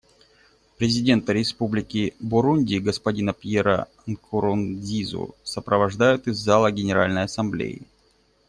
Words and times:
Президента 0.79 1.31
Республики 1.31 2.15
Бурунди 2.19 2.79
господина 2.79 3.33
Пьера 3.33 3.87
Нкурунзизу 4.07 5.35
сопровождают 5.43 6.25
из 6.27 6.37
зала 6.39 6.71
Генеральной 6.71 7.25
Ассамблеи. 7.25 7.83